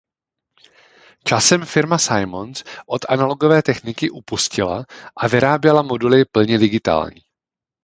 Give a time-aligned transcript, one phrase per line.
[1.31, 4.85] Časem firma Simmons od analogové techniky upustila
[5.15, 7.21] a vyráběla moduly plně digitální.